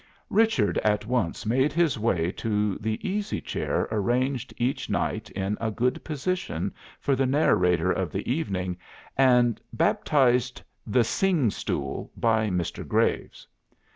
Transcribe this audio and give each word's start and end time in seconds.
Richard 0.31 0.79
at 0.79 1.05
once 1.05 1.45
made 1.45 1.71
his 1.71 1.99
way 1.99 2.31
to 2.31 2.75
the 2.79 2.99
easy 3.07 3.39
chair 3.39 3.87
arranged 3.91 4.51
each 4.57 4.89
night 4.89 5.29
in 5.29 5.59
a 5.61 5.69
good 5.69 6.03
position 6.03 6.73
for 6.99 7.15
the 7.15 7.27
narrator 7.27 7.91
of 7.91 8.11
the 8.11 8.27
evening, 8.27 8.79
and 9.15 9.61
baptised 9.71 10.59
"The 10.87 11.03
Singstool" 11.03 12.09
by 12.17 12.49
Mr. 12.49 12.83
Graves. 12.87 13.45